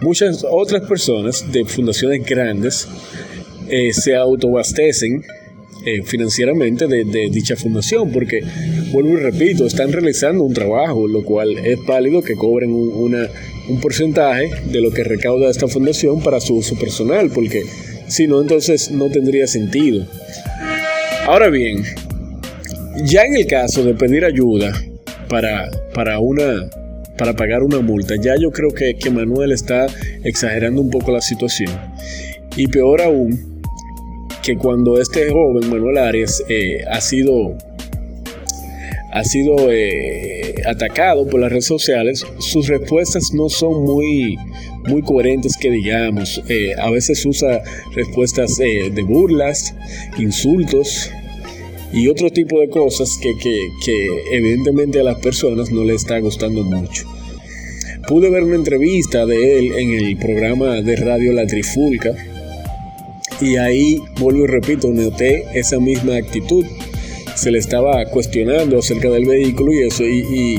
muchas 0.00 0.44
otras 0.48 0.82
personas 0.88 1.50
de 1.52 1.64
fundaciones 1.64 2.24
grandes 2.24 2.88
eh, 3.68 3.92
se 3.92 4.14
autobastecen 4.14 5.22
eh, 5.86 6.02
financieramente 6.02 6.86
de, 6.86 7.28
dicha 7.30 7.56
fundación, 7.56 8.10
porque, 8.10 8.40
vuelvo 8.90 9.10
y 9.10 9.16
repito, 9.16 9.66
están 9.66 9.92
realizando 9.92 10.42
un 10.42 10.54
trabajo, 10.54 11.06
lo 11.06 11.22
cual 11.24 11.58
es 11.58 11.78
válido 11.86 12.22
que 12.22 12.34
cobren 12.34 12.72
un, 12.72 13.14
un 13.68 13.80
porcentaje 13.80 14.50
de 14.70 14.80
lo 14.80 14.90
que 14.90 15.04
recauda 15.04 15.50
esta 15.50 15.68
fundación 15.68 16.22
para 16.22 16.40
su 16.40 16.54
uso 16.56 16.74
personal, 16.76 17.30
porque 17.34 17.62
si 18.08 18.26
no, 18.26 18.40
entonces 18.40 18.90
no 18.90 19.10
tendría 19.10 19.46
sentido. 19.46 20.06
Ahora 21.26 21.48
bien, 21.48 21.84
ya 23.04 23.24
en 23.24 23.36
el 23.36 23.46
caso 23.46 23.84
de 23.84 23.94
pedir 23.94 24.24
ayuda 24.24 24.72
para, 25.34 25.68
para 25.92 26.20
una 26.20 26.70
para 27.18 27.34
pagar 27.34 27.64
una 27.64 27.80
multa. 27.80 28.14
Ya 28.22 28.36
yo 28.40 28.52
creo 28.52 28.70
que, 28.70 28.94
que, 28.94 29.10
Manuel 29.10 29.50
está 29.50 29.86
exagerando 30.22 30.80
un 30.80 30.90
poco 30.90 31.10
la 31.10 31.20
situación. 31.20 31.72
Y 32.56 32.68
peor 32.68 33.02
aún, 33.02 33.60
que 34.44 34.56
cuando 34.56 35.00
este 35.00 35.28
joven, 35.30 35.68
Manuel 35.68 35.98
Arias, 35.98 36.40
eh, 36.48 36.84
ha 36.88 37.00
sido, 37.00 37.56
ha 39.12 39.24
sido 39.24 39.72
eh, 39.72 40.54
atacado 40.66 41.26
por 41.26 41.40
las 41.40 41.50
redes 41.50 41.66
sociales, 41.66 42.24
sus 42.38 42.68
respuestas 42.68 43.32
no 43.32 43.48
son 43.48 43.82
muy, 43.82 44.36
muy 44.86 45.02
coherentes 45.02 45.56
que 45.56 45.68
digamos. 45.68 46.40
Eh, 46.48 46.74
a 46.78 46.90
veces 46.90 47.26
usa 47.26 47.60
respuestas 47.96 48.56
de 48.56 49.02
burlas, 49.02 49.74
insultos 50.16 51.10
y 51.94 52.08
otro 52.08 52.28
tipo 52.30 52.60
de 52.60 52.68
cosas 52.68 53.16
que, 53.22 53.32
que, 53.38 54.06
evidentemente 54.32 54.98
a 54.98 55.04
las 55.04 55.18
personas 55.20 55.70
no 55.70 55.84
le 55.84 55.94
está 55.94 56.18
gustando 56.18 56.64
mucho. 56.64 57.06
Pude 58.08 58.30
ver 58.30 58.42
una 58.42 58.56
entrevista 58.56 59.24
de 59.24 59.58
él 59.58 59.72
en 59.72 59.90
el 59.92 60.16
programa 60.16 60.82
de 60.82 60.96
radio 60.96 61.32
La 61.32 61.46
Trifulca, 61.46 62.12
y 63.40 63.56
ahí, 63.56 64.02
vuelvo 64.18 64.44
y 64.44 64.46
repito, 64.48 64.90
noté 64.90 65.44
esa 65.54 65.78
misma 65.78 66.16
actitud. 66.16 66.64
Se 67.36 67.50
le 67.50 67.58
estaba 67.58 68.04
cuestionando 68.06 68.78
acerca 68.78 69.10
del 69.10 69.26
vehículo 69.26 69.72
y 69.72 69.86
eso, 69.86 70.04
y, 70.04 70.58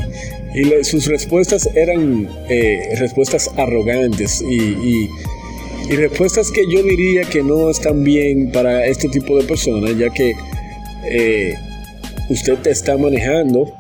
sus 0.84 1.08
respuestas 1.08 1.70
eran 1.76 2.30
eh, 2.50 2.96
respuestas 2.98 3.50
arrogantes 3.58 4.42
y, 4.42 5.10
respuestas 5.96 6.50
que 6.50 6.62
yo 6.74 6.82
diría 6.82 7.24
que 7.24 7.44
no 7.44 7.70
están 7.70 8.04
bien 8.06 8.52
para 8.52 8.86
este 8.88 9.10
tipo 9.10 9.38
de 9.38 9.44
personas, 9.44 9.98
ya 9.98 10.10
que 10.10 10.34
eh, 11.10 11.56
usted 12.30 12.66
está 12.68 12.98
manejando 12.98 13.74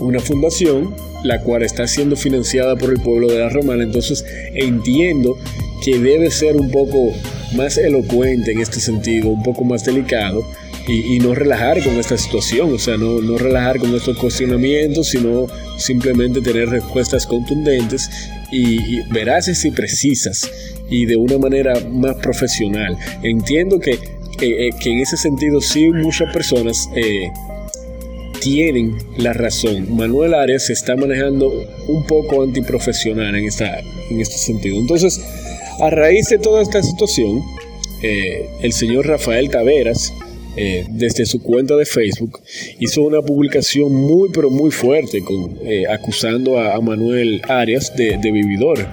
una 0.00 0.20
fundación 0.20 0.94
la 1.22 1.40
cual 1.40 1.62
está 1.62 1.86
siendo 1.86 2.16
financiada 2.16 2.76
por 2.76 2.90
el 2.90 3.00
pueblo 3.00 3.28
de 3.28 3.38
la 3.38 3.48
Romana, 3.48 3.82
entonces 3.82 4.24
entiendo 4.54 5.36
que 5.84 5.98
debe 5.98 6.30
ser 6.30 6.56
un 6.56 6.70
poco 6.70 7.12
más 7.54 7.78
elocuente 7.78 8.52
en 8.52 8.60
este 8.60 8.80
sentido, 8.80 9.28
un 9.28 9.42
poco 9.42 9.64
más 9.64 9.84
delicado 9.84 10.44
y, 10.88 11.18
no 11.18 11.34
relajar 11.34 11.82
con 11.82 11.94
esta 11.98 12.16
situación, 12.16 12.72
o 12.72 12.78
sea, 12.78 12.96
no, 12.96 13.20
no 13.20 13.36
relajar 13.38 13.78
con 13.78 13.92
estos 13.94 14.16
cuestionamientos, 14.18 15.08
sino 15.08 15.48
simplemente 15.78 16.40
tener 16.40 16.68
respuestas 16.68 17.26
contundentes 17.26 18.08
y, 18.52 19.00
veraces 19.10 19.64
y 19.64 19.72
precisas 19.72 20.48
y 20.88 21.06
de 21.06 21.16
una 21.16 21.38
manera 21.38 21.80
más 21.90 22.14
profesional. 22.16 22.96
Entiendo 23.24 23.80
que, 23.80 23.98
eh, 24.40 24.70
que 24.80 24.90
en 24.90 25.00
ese 25.00 25.16
sentido 25.16 25.60
sí 25.60 25.88
muchas 25.90 26.32
personas... 26.32 26.88
Eh, 26.94 27.30
tienen 28.40 28.96
la 29.16 29.32
razón. 29.32 29.96
Manuel 29.96 30.32
Arias 30.32 30.66
se 30.66 30.72
está 30.72 30.94
manejando 30.94 31.52
un 31.88 32.06
poco 32.06 32.44
antiprofesional 32.44 33.34
en, 33.34 33.44
esta, 33.44 33.80
en 34.08 34.20
este 34.20 34.36
sentido. 34.36 34.76
Entonces, 34.78 35.20
a 35.80 35.90
raíz 35.90 36.28
de 36.28 36.38
toda 36.38 36.62
esta 36.62 36.82
situación, 36.82 37.42
eh, 38.02 38.48
el 38.62 38.72
señor 38.72 39.06
Rafael 39.06 39.50
Taveras, 39.50 40.12
eh, 40.56 40.86
desde 40.88 41.26
su 41.26 41.42
cuenta 41.42 41.76
de 41.76 41.84
Facebook, 41.84 42.40
hizo 42.78 43.02
una 43.02 43.20
publicación 43.20 43.92
muy 43.92 44.30
pero 44.32 44.48
muy 44.48 44.70
fuerte 44.70 45.22
con, 45.22 45.58
eh, 45.62 45.84
acusando 45.90 46.58
a, 46.58 46.80
Manuel 46.80 47.42
Arias 47.48 47.94
de, 47.96 48.16
vividor. 48.30 48.86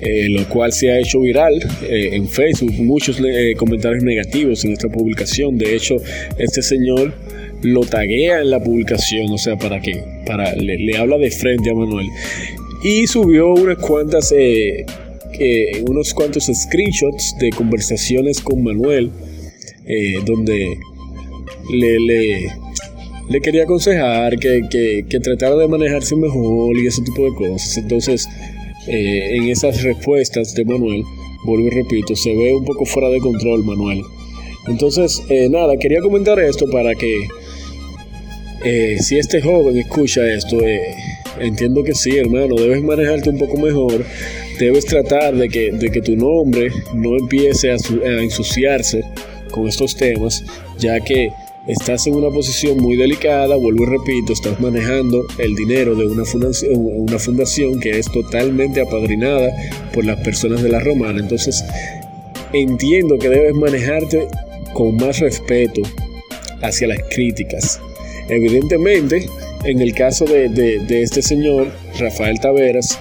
Lo 0.00 0.48
cual 0.48 0.72
se 0.72 0.90
ha 0.90 0.98
hecho 0.98 1.20
viral 1.20 1.54
en 1.88 2.28
Facebook, 2.28 2.72
muchos 2.78 3.18
comentarios 3.56 4.02
negativos 4.02 4.64
en 4.64 4.72
esta 4.72 4.88
publicación. 4.88 5.56
De 5.56 5.74
hecho, 5.74 5.96
este 6.38 6.62
señor 6.62 7.14
lo 7.62 7.80
taguea 7.80 8.40
en 8.40 8.50
la 8.50 8.62
publicación, 8.62 9.30
o 9.32 9.38
sea, 9.38 9.56
para 9.56 9.80
que 9.80 10.02
para 10.26 10.54
le, 10.54 10.96
habla 10.96 11.18
de 11.18 11.30
frente 11.30 11.70
a 11.70 11.74
Manuel 11.74 12.06
y 12.82 13.06
subió 13.06 13.54
unas 13.54 13.78
cuantas 13.78 14.32
unos 15.88 16.14
cuantos 16.14 16.50
screenshots 16.52 17.36
de 17.38 17.50
conversaciones 17.50 18.40
con 18.40 18.62
Manuel, 18.62 19.10
eh, 19.86 20.14
donde 20.24 20.78
le, 21.72 21.98
le, 23.28 23.40
quería 23.40 23.64
aconsejar 23.64 24.38
que, 24.38 24.62
que, 25.08 25.20
tratara 25.20 25.56
de 25.56 25.68
manejarse 25.68 26.16
mejor 26.16 26.76
y 26.78 26.86
ese 26.86 27.02
tipo 27.02 27.24
de 27.24 27.34
cosas. 27.34 27.76
Entonces, 27.76 28.28
eh, 28.86 29.36
en 29.36 29.48
esas 29.48 29.82
respuestas 29.82 30.54
de 30.54 30.64
Manuel, 30.64 31.02
vuelvo 31.44 31.66
y 31.66 31.70
repito, 31.70 32.14
se 32.16 32.34
ve 32.34 32.54
un 32.54 32.64
poco 32.64 32.84
fuera 32.84 33.08
de 33.08 33.18
control 33.18 33.64
Manuel. 33.64 34.02
Entonces, 34.68 35.22
eh, 35.28 35.48
nada, 35.48 35.76
quería 35.76 36.00
comentar 36.00 36.38
esto 36.40 36.66
para 36.70 36.94
que 36.94 37.28
si 39.00 39.16
este 39.16 39.40
joven 39.40 39.78
escucha 39.78 40.26
esto, 40.26 40.58
entiendo 41.38 41.84
que 41.84 41.94
sí, 41.94 42.16
hermano, 42.16 42.56
debes 42.56 42.82
manejarte 42.82 43.30
un 43.30 43.38
poco 43.38 43.58
mejor 43.58 44.04
debes 44.58 44.86
tratar 44.86 45.34
de 45.34 45.48
que, 45.48 45.72
de 45.72 45.90
que 45.90 46.00
tu 46.00 46.16
nombre 46.16 46.70
no 46.94 47.16
empiece 47.16 47.70
a, 47.70 47.76
ensuciarse 48.22 49.02
con 49.50 49.68
estos 49.68 49.96
temas, 49.96 50.44
ya 50.78 51.00
que 51.00 51.30
estás 51.66 52.06
en 52.06 52.14
una 52.14 52.30
posición 52.30 52.78
muy 52.78 52.96
delicada, 52.96 53.56
vuelvo 53.56 53.84
y 53.84 53.86
repito, 53.86 54.32
estás 54.32 54.60
manejando 54.60 55.26
el 55.38 55.54
dinero 55.54 55.94
de 55.94 56.06
una 56.06 56.24
fundación, 57.18 57.80
que 57.80 57.98
es 57.98 58.06
totalmente 58.10 58.80
apadrinada 58.80 59.50
por 59.92 60.04
las 60.04 60.20
personas 60.20 60.62
de 60.62 60.68
la 60.68 60.80
romana. 60.80 61.20
Entonces, 61.20 61.64
entiendo 62.52 63.18
que 63.18 63.28
debes 63.28 63.54
manejarte 63.54 64.28
con 64.74 64.96
más 64.96 65.18
respeto 65.20 65.82
hacia 66.62 66.88
las 66.88 66.98
críticas. 67.10 67.80
Evidentemente, 68.28 69.28
en 69.64 69.80
el 69.80 69.94
caso 69.94 70.24
de 70.24 71.02
este 71.02 71.22
señor, 71.22 71.72
Rafael 71.98 72.38
Taveras, 72.40 72.98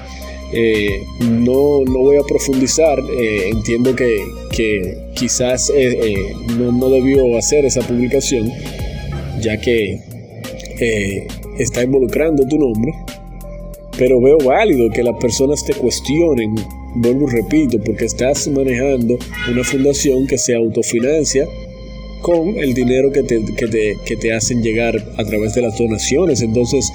eh, 0.57 1.05
no, 1.19 1.83
no, 1.83 1.99
voy 1.99 2.15
a 2.15 2.23
profundizar, 2.23 2.97
eh, 3.19 3.49
entiendo 3.49 3.93
que, 3.93 4.23
quizás 5.13 5.69
eh, 5.75 6.15
no, 6.57 6.89
debió 6.89 7.37
hacer 7.37 7.65
esa 7.65 7.81
publicación, 7.81 8.49
ya 9.41 9.59
que 9.59 9.99
está 11.59 11.83
involucrando 11.83 12.47
tu 12.47 12.57
nombre, 12.57 12.93
pero 13.97 14.21
veo 14.21 14.37
válido 14.37 14.89
que 14.91 15.03
las 15.03 15.17
personas 15.17 15.65
te 15.65 15.73
cuestionen, 15.73 16.55
vuelvo 16.95 17.27
y 17.29 17.33
repito, 17.33 17.77
porque 17.83 18.05
estás 18.05 18.47
manejando 18.47 19.17
una 19.51 19.63
fundación 19.65 20.25
que 20.25 20.37
se 20.37 20.55
autofinancia 20.55 21.45
con 22.21 22.57
el 22.57 22.73
dinero 22.73 23.11
que 23.11 23.23
te, 23.23 23.43
que 23.43 23.67
te, 23.67 23.97
que 24.05 24.15
te 24.15 24.33
hacen 24.33 24.63
llegar 24.63 24.95
a 25.17 25.25
través 25.25 25.53
de 25.53 25.63
las 25.63 25.77
donaciones, 25.77 26.41
entonces 26.41 26.89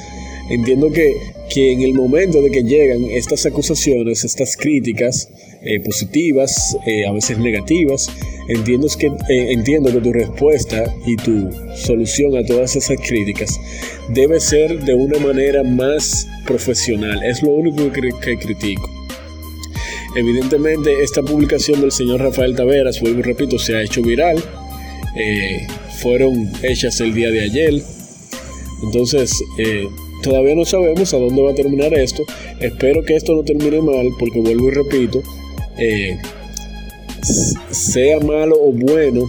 entiendo 0.49 0.91
que 0.91 1.15
que 1.51 1.73
en 1.73 1.83
el 1.83 1.95
momento 1.95 2.41
de 2.41 2.51
que 2.51 2.63
llegan 2.63 3.05
estas 3.05 3.45
acusaciones, 3.45 4.25
estas 4.25 4.57
críticas 4.57 5.29
eh, 5.63 5.81
positivas, 5.81 6.77
eh, 6.87 7.07
a 7.07 7.13
veces 7.13 7.39
negativas, 7.39 8.09
entiendo 8.49 8.87
que, 8.97 9.09
eh, 9.09 9.53
entiendo 9.53 9.93
que 9.93 10.01
tu 10.01 10.13
respuesta 10.13 10.95
y 11.07 11.17
tu 11.17 11.51
solución 11.75 12.37
a 12.37 12.47
todas 12.47 12.77
esas 12.77 12.97
críticas 13.01 13.61
debe 14.09 14.41
ser 14.41 14.83
de 14.85 14.95
una 14.95 15.19
manera 15.19 15.65
más 15.65 16.27
profesional. 16.47 17.23
Es 17.25 17.43
lo 17.43 17.51
único 17.51 17.93
que, 17.93 18.11
que 18.23 18.39
critico. 18.39 18.89
Evidentemente, 20.17 21.03
esta 21.03 21.23
publicación 21.23 21.81
del 21.81 21.93
señor 21.93 22.21
Rafael 22.21 22.55
Taveras, 22.55 23.01
vuelvo 23.01 23.21
y 23.21 23.23
repito, 23.23 23.59
se 23.59 23.77
ha 23.77 23.83
hecho 23.83 24.03
viral. 24.03 24.43
fueron 26.01 26.51
hechas 26.63 27.01
el 27.01 27.13
día 27.13 27.31
de 27.31 27.41
ayer. 27.43 27.83
Entonces, 28.83 29.33
Todavía 30.23 30.55
no 30.55 30.65
sabemos 30.65 31.15
a 31.15 31.19
dónde 31.19 31.43
va 31.43 31.53
a 31.53 31.55
terminar 31.55 31.95
esto. 31.95 32.23
Espero 32.61 33.03
que 33.05 33.17
esto 33.17 33.35
no 33.35 33.43
termine 33.43 33.81
mal, 33.81 34.09
porque 34.19 34.41
vuelvo 34.41 34.69
y 34.69 34.71
repito, 34.73 35.23
eh, 35.79 36.19
sea 37.71 38.21
malo 38.21 38.57
o 38.61 38.73
bueno, 38.73 39.29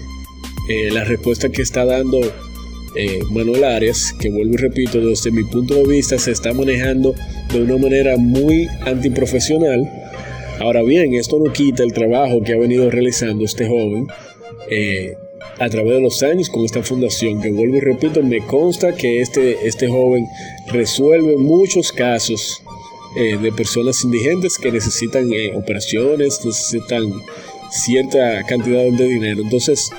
eh, 0.69 0.91
la 0.91 1.03
respuesta 1.03 1.49
que 1.49 1.61
está 1.61 1.85
dando 1.85 2.19
eh, 2.19 3.19
Manuel 3.29 3.63
Arias, 3.63 4.13
que 4.19 4.29
vuelvo 4.29 4.53
y 4.53 4.57
repito, 4.57 4.99
desde 4.99 5.31
mi 5.31 5.43
punto 5.43 5.75
de 5.75 5.85
vista 5.85 6.17
se 6.17 6.31
está 6.31 6.53
manejando 6.53 7.15
de 7.53 7.61
una 7.61 7.77
manera 7.77 8.17
muy 8.17 8.67
antiprofesional. 8.81 9.89
Ahora 10.59 10.83
bien, 10.83 11.13
esto 11.15 11.39
no 11.39 11.51
quita 11.51 11.83
el 11.83 11.93
trabajo 11.93 12.41
que 12.43 12.53
ha 12.53 12.57
venido 12.57 12.89
realizando 12.89 13.45
este 13.45 13.67
joven 13.67 14.07
a 15.61 15.69
través 15.69 15.93
de 15.93 16.01
los 16.01 16.23
años 16.23 16.49
con 16.49 16.65
esta 16.65 16.81
fundación, 16.81 17.39
que 17.39 17.51
vuelvo 17.51 17.77
y 17.77 17.81
repito, 17.81 18.23
me 18.23 18.39
consta 18.39 18.95
que 18.95 19.21
este, 19.21 19.67
este 19.67 19.87
joven 19.87 20.25
resuelve 20.71 21.37
muchos 21.37 21.91
casos 21.91 22.63
eh, 23.15 23.37
de 23.37 23.51
personas 23.51 24.03
indigentes 24.03 24.57
que 24.57 24.71
necesitan 24.71 25.31
eh, 25.31 25.53
operaciones, 25.55 26.43
necesitan 26.43 27.13
cierta 27.69 28.43
cantidad 28.47 28.83
de 28.85 29.05
dinero. 29.05 29.43
Entonces, 29.43 29.91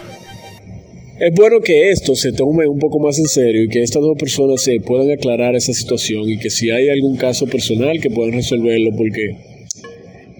es 1.20 1.32
bueno 1.32 1.60
que 1.60 1.90
esto 1.90 2.16
se 2.16 2.32
tome 2.32 2.66
un 2.66 2.80
poco 2.80 2.98
más 2.98 3.20
en 3.20 3.26
serio 3.26 3.62
y 3.62 3.68
que 3.68 3.84
estas 3.84 4.02
dos 4.02 4.18
personas 4.18 4.60
se 4.62 4.80
puedan 4.80 5.12
aclarar 5.12 5.54
esa 5.54 5.72
situación 5.72 6.28
y 6.28 6.40
que 6.40 6.50
si 6.50 6.70
hay 6.70 6.88
algún 6.88 7.16
caso 7.16 7.46
personal 7.46 8.00
que 8.00 8.10
puedan 8.10 8.32
resolverlo 8.32 8.90
porque 8.96 9.36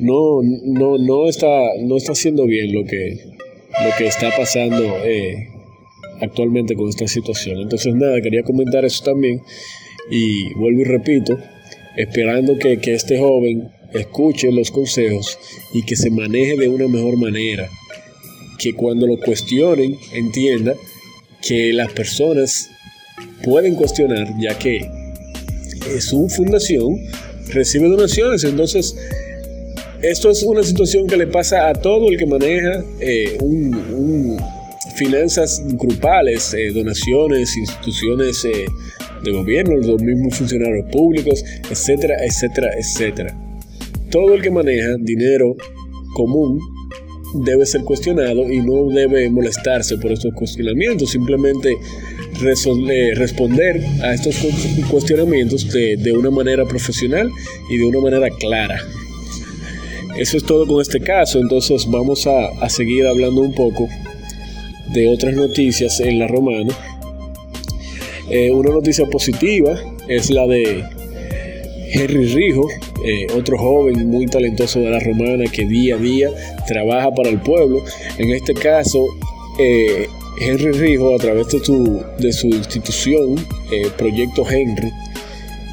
no, 0.01 0.41
no, 0.43 0.99
no, 0.99 1.29
está, 1.29 1.47
no 1.81 1.97
está 1.97 2.11
haciendo 2.11 2.45
bien 2.45 2.73
lo 2.73 2.85
que, 2.85 3.33
lo 3.85 3.91
que 3.97 4.07
está 4.07 4.31
pasando 4.37 4.99
eh, 5.05 5.49
actualmente 6.21 6.75
con 6.75 6.89
esta 6.89 7.07
situación. 7.09 7.61
Entonces 7.61 7.95
nada, 7.95 8.21
quería 8.21 8.43
comentar 8.43 8.85
eso 8.85 9.05
también 9.05 9.43
y 10.11 10.53
vuelvo 10.55 10.81
y 10.81 10.85
repito, 10.85 11.39
esperando 11.97 12.59
que, 12.59 12.79
que 12.79 12.95
este 12.95 13.19
joven 13.19 13.71
escuche 13.93 14.51
los 14.53 14.71
consejos 14.71 15.39
y 15.73 15.83
que 15.85 15.97
se 15.97 16.11
maneje 16.11 16.57
de 16.57 16.69
una 16.69 16.89
mejor 16.89 17.17
manera. 17.17 17.69
Que 18.59 18.75
cuando 18.75 19.07
lo 19.07 19.19
cuestionen 19.19 19.97
entienda 20.15 20.75
que 21.41 21.73
las 21.73 21.93
personas 21.93 22.71
pueden 23.43 23.75
cuestionar 23.75 24.29
ya 24.39 24.57
que 24.59 24.89
su 26.01 26.29
fundación 26.29 26.97
recibe 27.49 27.89
donaciones. 27.89 28.45
Entonces, 28.45 28.97
esto 30.03 30.31
es 30.31 30.43
una 30.43 30.63
situación 30.63 31.07
que 31.07 31.17
le 31.17 31.27
pasa 31.27 31.69
a 31.69 31.75
todo 31.75 32.09
el 32.09 32.17
que 32.17 32.27
maneja 32.27 32.85
eh, 33.01 33.39
finanzas 34.97 35.63
grupales, 35.75 36.53
eh, 36.55 36.71
donaciones, 36.73 37.57
instituciones 37.57 38.45
eh, 38.45 38.67
de 39.23 39.31
gobierno, 39.31 39.77
los 39.77 40.03
mismos 40.03 40.37
funcionarios 40.37 40.87
públicos, 40.91 41.45
etcétera, 41.71 42.17
etcétera, 42.25 42.69
etcétera. 42.77 43.39
Todo 44.11 44.35
el 44.35 44.43
que 44.43 44.51
maneja 44.51 44.97
dinero 44.99 45.57
común 46.15 46.59
debe 47.45 47.65
ser 47.65 47.83
cuestionado 47.83 48.51
y 48.53 48.61
no 48.61 48.89
debe 48.91 49.31
molestarse 49.31 49.97
por 49.99 50.13
estos 50.13 50.35
cuestionamientos, 50.35 51.11
simplemente 51.11 51.75
responder 52.41 53.81
a 54.03 54.15
estos 54.15 54.37
cuestionamientos 54.91 55.71
de, 55.73 56.13
una 56.13 56.31
manera 56.31 56.67
profesional 56.67 57.31
y 57.71 57.79
de 57.79 57.85
una 57.85 58.01
manera 58.01 58.29
clara. 58.31 58.81
Eso 60.17 60.37
es 60.37 60.45
todo 60.45 60.67
con 60.67 60.81
este 60.81 61.01
caso, 61.01 61.39
entonces 61.39 61.87
vamos 61.91 62.27
a, 62.27 62.49
a 62.61 62.69
seguir 62.69 63.07
hablando 63.07 63.41
un 63.41 63.55
poco 63.55 63.89
de 64.93 65.09
otras 65.09 65.35
noticias 65.35 66.01
en 66.01 66.19
la 66.19 66.27
romana. 66.27 66.77
Eh, 68.31 68.51
una 68.51 68.71
noticia 68.71 69.05
positiva 69.07 69.79
es 70.09 70.31
la 70.31 70.47
de 70.47 70.85
Henry 71.93 72.27
Rijo, 72.27 72.69
eh, 73.05 73.27
otro 73.37 73.59
joven 73.59 74.09
muy 74.09 74.27
talentoso 74.27 74.81
de 74.81 74.91
la 74.91 75.01
romana 75.01 75.45
que 75.51 75.67
día 75.67 75.97
a 75.97 75.99
día 75.99 76.31
trabaja 76.67 77.11
para 77.11 77.29
el 77.29 77.41
pueblo. 77.41 77.83
En 78.19 78.31
este 78.31 78.55
caso, 78.55 79.07
eh, 79.59 80.07
Henry 80.41 80.73
Rijo, 80.73 81.15
a 81.15 81.19
través 81.19 81.49
de 81.49 81.59
de 82.19 82.33
su 82.33 82.49
institución, 82.49 83.37
Proyecto 83.97 84.49
Henry, 84.49 84.91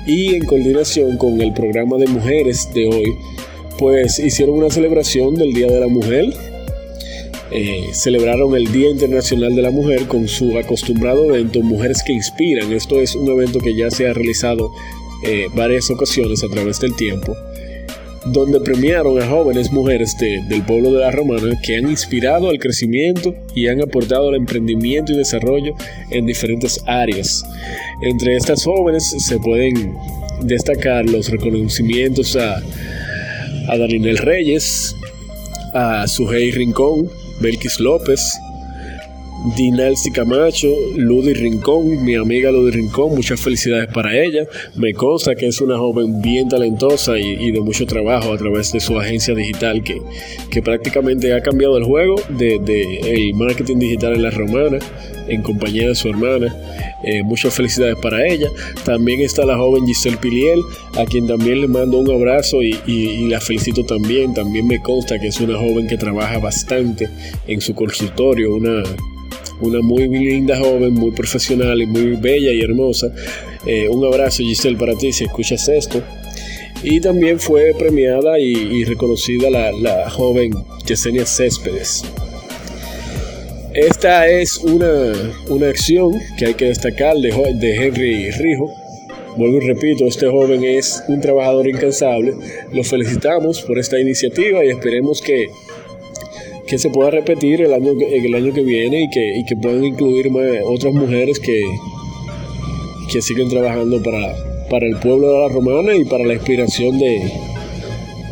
y 0.05 0.35
en 0.35 0.45
coordinación 0.45 1.17
con 1.17 1.39
el 1.41 1.53
programa 1.53 1.97
de 1.97 2.07
mujeres 2.07 2.67
de 2.73 2.87
hoy, 2.87 3.15
pues 3.79 4.19
hicieron 4.19 4.57
una 4.57 4.69
celebración 4.69 5.35
del 5.35 5.53
Día 5.53 5.67
de 5.67 5.79
la 5.79 5.87
Mujer 5.87 6.25
eh, 7.51 7.89
celebraron 7.93 8.55
el 8.55 8.71
Día 8.71 8.89
Internacional 8.89 9.55
de 9.55 9.63
la 9.63 9.71
Mujer 9.71 10.05
con 10.05 10.27
su 10.27 10.55
acostumbrado 10.57 11.25
evento 11.33 11.61
Mujeres 11.61 12.03
que 12.03 12.13
Inspiran. 12.13 12.71
Esto 12.71 13.01
es 13.01 13.15
un 13.15 13.27
evento 13.27 13.59
que 13.59 13.75
ya 13.75 13.89
se 13.89 14.07
ha 14.07 14.13
realizado 14.13 14.71
eh, 15.25 15.47
varias 15.55 15.89
ocasiones 15.89 16.43
a 16.43 16.47
través 16.47 16.79
del 16.79 16.95
tiempo, 16.95 17.35
donde 18.25 18.59
premiaron 18.59 19.19
a 19.19 19.27
jóvenes 19.27 19.71
mujeres 19.71 20.15
del 20.19 20.61
pueblo 20.61 20.93
de 20.93 20.99
la 20.99 21.09
Romana 21.09 21.59
que 21.65 21.77
han 21.77 21.89
inspirado 21.89 22.49
al 22.49 22.59
crecimiento 22.59 23.33
y 23.55 23.67
han 23.67 23.81
aportado 23.81 24.29
al 24.29 24.35
emprendimiento 24.35 25.13
y 25.13 25.17
desarrollo 25.17 25.73
en 26.11 26.27
diferentes 26.27 26.79
áreas. 26.85 27.43
Entre 28.03 28.35
estas 28.35 28.63
jóvenes 28.63 29.15
se 29.25 29.39
pueden 29.39 29.95
destacar 30.43 31.09
los 31.09 31.29
reconocimientos 31.29 32.35
a, 32.35 32.61
a 33.69 33.77
Darinel 33.77 34.17
Reyes, 34.17 34.95
a 35.73 36.07
Sujei 36.07 36.51
Rincón, 36.51 37.09
Belkis 37.39 37.79
López, 37.79 38.21
Dinalsi 39.55 40.11
Camacho, 40.11 40.67
Ludy 40.97 41.33
Rincón, 41.33 42.03
mi 42.03 42.15
amiga 42.15 42.51
Ludy 42.51 42.71
Rincón, 42.71 43.15
muchas 43.15 43.39
felicidades 43.39 43.87
para 43.87 44.17
ella. 44.17 44.45
Me 44.75 44.93
consta 44.93 45.35
que 45.35 45.47
es 45.47 45.61
una 45.61 45.77
joven 45.77 46.21
bien 46.21 46.49
talentosa 46.49 47.17
y, 47.17 47.51
de 47.51 47.61
mucho 47.61 47.85
trabajo 47.85 48.33
a 48.33 48.37
través 48.37 48.73
de 48.73 48.81
su 48.81 48.99
agencia 48.99 49.33
digital 49.33 49.81
que, 49.81 50.01
que 50.51 50.61
prácticamente 50.61 51.33
ha 51.33 51.41
cambiado 51.41 51.77
el 51.77 51.85
juego 51.85 52.15
de, 52.29 52.55
el 53.05 53.33
marketing 53.35 53.77
digital 53.77 54.15
en 54.15 54.23
la 54.23 54.31
romana 54.31 54.79
en 55.27 55.41
compañía 55.41 55.87
de 55.87 55.95
su 55.95 56.09
hermana. 56.09 56.53
Eh, 57.03 57.23
muchas 57.23 57.53
felicidades 57.53 57.95
para 58.01 58.27
ella. 58.27 58.49
También 58.83 59.21
está 59.21 59.45
la 59.45 59.57
joven 59.57 59.85
Giselle 59.85 60.17
Piliel, 60.17 60.59
a 60.97 61.05
quien 61.05 61.27
también 61.27 61.61
le 61.61 61.67
mando 61.67 61.97
un 61.97 62.11
abrazo 62.11 62.61
y, 62.61 63.27
la 63.27 63.39
felicito 63.39 63.83
también. 63.83 64.33
También 64.33 64.67
me 64.67 64.81
consta 64.81 65.19
que 65.19 65.27
es 65.27 65.39
una 65.39 65.57
joven 65.57 65.87
que 65.87 65.97
trabaja 65.97 66.39
bastante 66.39 67.09
en 67.47 67.61
su 67.61 67.73
consultorio, 67.73 68.55
una 68.55 68.83
una 69.61 69.81
muy 69.81 70.07
linda 70.07 70.57
joven, 70.57 70.93
muy 70.93 71.11
profesional 71.11 71.81
y 71.81 71.85
muy 71.85 72.15
bella 72.15 72.51
y 72.51 72.61
hermosa. 72.61 73.11
Eh, 73.65 73.89
un 73.89 74.05
abrazo 74.05 74.41
Giselle 74.41 74.77
para 74.77 74.95
ti 74.95 75.11
si 75.11 75.25
escuchas 75.25 75.67
esto. 75.67 76.01
Y 76.81 77.01
también 77.01 77.39
fue 77.39 77.73
premiada 77.77 78.39
y, 78.39 78.85
reconocida 78.85 79.49
la, 79.49 80.09
joven 80.09 80.53
Yesenia 80.85 81.25
Céspedes. 81.25 82.03
Esta 83.73 84.27
es 84.27 84.57
una, 84.57 85.13
una, 85.47 85.67
acción 85.67 86.11
que 86.37 86.47
hay 86.47 86.53
que 86.55 86.65
destacar 86.65 87.15
de, 87.17 87.29
de 87.55 87.75
Henry 87.75 88.31
Rijo. 88.31 88.71
Vuelvo 89.37 89.57
y 89.57 89.67
repito, 89.67 90.05
este 90.05 90.27
joven 90.27 90.63
es 90.63 91.03
un 91.07 91.21
trabajador 91.21 91.67
incansable. 91.67 92.33
Lo 92.73 92.83
felicitamos 92.83 93.61
por 93.61 93.77
esta 93.77 93.99
iniciativa 93.99 94.65
y 94.65 94.69
esperemos 94.69 95.21
que 95.21 95.45
que 96.69 96.77
se 96.77 96.91
pueda 96.91 97.09
repetir 97.09 97.61
el 97.61 97.73
año, 97.73 97.93
el 97.99 98.35
año 98.35 98.53
que 98.53 98.61
viene 98.61 99.01
y 99.01 99.09
que, 99.09 99.39
y 99.39 99.43
que 99.43 99.55
puedan 99.55 99.83
incluir 99.83 100.31
otras 100.65 100.93
mujeres 100.93 101.39
que, 101.39 101.63
que 103.11 103.23
siguen 103.23 103.49
trabajando 103.49 104.01
para, 104.03 104.35
para 104.69 104.85
el 104.85 104.97
pueblo 104.97 105.31
de 105.31 105.39
la 105.39 105.47
romana 105.47 105.95
y 105.95 106.05
para 106.05 106.25
la 106.25 106.35
inspiración 106.35 106.99
de, 106.99 107.31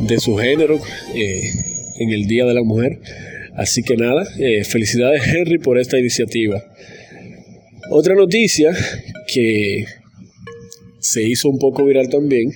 de 0.01 0.19
su 0.19 0.37
género 0.37 0.79
eh, 1.15 1.41
en 1.95 2.11
el 2.11 2.27
Día 2.27 2.45
de 2.45 2.53
la 2.53 2.61
Mujer. 2.61 2.99
Así 3.57 3.81
que 3.81 3.97
nada, 3.97 4.23
eh, 4.37 4.63
felicidades 4.63 5.23
Henry 5.33 5.57
por 5.57 5.79
esta 5.79 5.97
iniciativa. 5.97 6.63
Otra 7.89 8.13
noticia 8.13 8.71
que 9.27 9.85
se 10.99 11.23
hizo 11.23 11.49
un 11.49 11.57
poco 11.57 11.83
viral 11.83 12.07
también, 12.07 12.51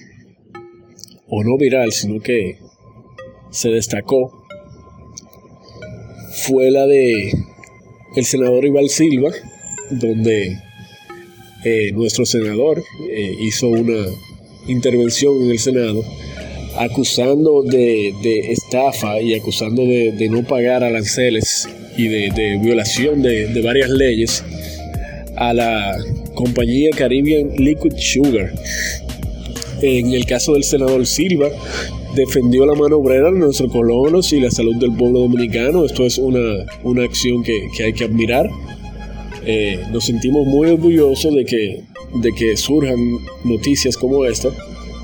o 1.27 1.43
no 1.43 1.57
viral, 1.57 1.91
sino 1.91 2.21
que 2.21 2.57
se 3.49 3.69
destacó, 3.69 4.45
fue 6.33 6.69
la 6.69 6.85
de 6.85 7.31
el 8.15 8.25
senador 8.25 8.63
Ival 8.65 8.89
Silva, 8.89 9.31
donde 9.89 10.55
eh, 11.65 11.91
nuestro 11.93 12.27
senador 12.27 12.83
eh, 13.09 13.35
hizo 13.41 13.69
una 13.69 14.05
intervención 14.67 15.41
en 15.41 15.49
el 15.49 15.59
Senado 15.59 16.03
acusando 16.77 17.63
de, 17.63 18.13
estafa 18.51 19.21
y 19.21 19.33
acusando 19.33 19.83
de, 19.83 20.27
no 20.29 20.43
pagar 20.43 20.83
aranceles 20.83 21.67
y 21.97 22.07
de, 22.07 22.59
violación 22.61 23.21
de, 23.21 23.61
varias 23.61 23.89
leyes 23.89 24.43
a 25.35 25.53
la 25.53 25.95
compañía 26.33 26.91
Caribbean 26.95 27.51
Liquid 27.57 27.93
Sugar. 27.97 28.53
En 29.81 30.13
el 30.13 30.25
caso 30.25 30.53
del 30.53 30.63
senador 30.63 31.05
Silva, 31.07 31.49
defendió 32.15 32.65
la 32.65 32.75
mano 32.75 32.97
obrera 32.97 33.31
de 33.31 33.39
nuestros 33.39 33.71
colonos 33.71 34.31
y 34.31 34.39
la 34.39 34.51
salud 34.51 34.75
del 34.75 34.93
pueblo 34.93 35.21
dominicano. 35.21 35.85
Esto 35.85 36.05
es 36.05 36.17
una, 36.17 36.65
una 36.83 37.03
acción 37.03 37.43
que, 37.43 37.67
que, 37.75 37.85
hay 37.85 37.93
que 37.93 38.03
admirar. 38.03 38.47
Eh, 39.43 39.79
nos 39.91 40.05
sentimos 40.05 40.45
muy 40.45 40.69
orgullosos 40.69 41.33
de 41.33 41.45
que, 41.45 41.81
de 42.21 42.31
que 42.33 42.55
surjan 42.57 42.97
noticias 43.43 43.97
como 43.97 44.25
esta, 44.25 44.49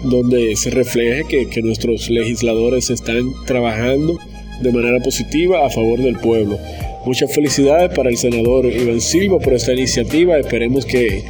donde 0.03 0.55
se 0.55 0.69
refleje 0.69 1.25
que, 1.27 1.49
que 1.49 1.61
nuestros 1.61 2.09
legisladores 2.09 2.89
están 2.89 3.33
trabajando 3.45 4.17
de 4.61 4.71
manera 4.71 4.99
positiva 4.99 5.65
a 5.65 5.69
favor 5.69 5.99
del 5.99 6.17
pueblo. 6.17 6.57
Muchas 7.05 7.33
felicidades 7.33 7.91
para 7.95 8.09
el 8.09 8.17
senador 8.17 8.65
Iván 8.65 9.01
Silva 9.01 9.39
por 9.39 9.53
esta 9.53 9.73
iniciativa. 9.73 10.37
Esperemos 10.37 10.85
que, 10.85 11.23